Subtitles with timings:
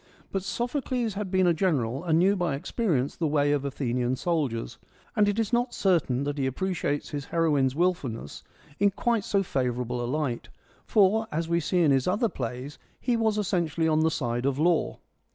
[0.31, 4.79] But Sophocles had been a general, and knew by experience the way of Athenian soldiers,
[5.15, 8.41] and it is not certain that he appreciates his heroine's wilfulness
[8.79, 10.49] in quite so favourable a light;
[10.87, 14.57] for, as we see in his other plays, he was essentially on the side of
[14.57, 14.97] law.